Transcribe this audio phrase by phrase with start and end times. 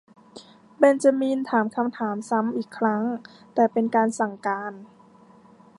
[0.77, 3.03] เบนจามินถามคำถามซ้ำอีกครั้ง
[3.53, 4.73] แต่เป็นการสั่งการ